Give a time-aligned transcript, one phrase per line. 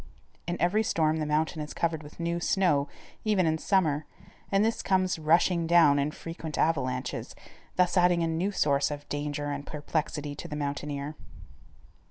[0.47, 2.87] In every storm the mountain is covered with new snow,
[3.23, 4.07] even in summer,
[4.51, 7.35] and this comes rushing down in frequent avalanches,
[7.75, 11.13] thus adding a new source of danger and perplexity to the mountaineer.